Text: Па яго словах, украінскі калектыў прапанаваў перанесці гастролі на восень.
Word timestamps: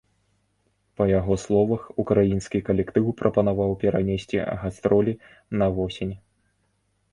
Па 1.01 1.05
яго 1.19 1.33
словах, 1.43 1.83
украінскі 2.05 2.63
калектыў 2.71 3.05
прапанаваў 3.21 3.77
перанесці 3.85 4.37
гастролі 4.65 5.13
на 5.63 5.71
восень. 5.79 6.19